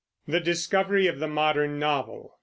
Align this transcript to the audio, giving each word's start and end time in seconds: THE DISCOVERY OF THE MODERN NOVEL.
THE 0.27 0.39
DISCOVERY 0.39 1.05
OF 1.05 1.19
THE 1.19 1.27
MODERN 1.27 1.77
NOVEL. 1.77 2.33